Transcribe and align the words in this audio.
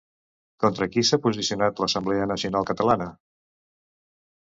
Contra 0.63 0.87
qui 0.95 1.03
s'ha 1.09 1.19
posicionat 1.27 1.83
l'Assemblea 1.83 2.25
Nacional 2.35 2.69
Catalana? 2.73 3.11